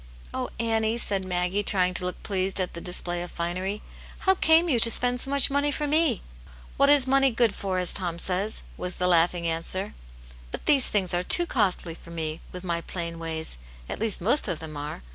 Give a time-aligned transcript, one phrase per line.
[0.33, 3.83] "Oh, Annie," said Maggie, trying to look pleased at the display of finery,"
[4.25, 6.23] how came you to spend so much money for me
[6.77, 9.93] ?""What is money good for, as Tom says," was the laughing answer."
[10.51, 14.47] But there things are too costly for me, with my plain ways; at least most
[14.47, 15.03] of them are.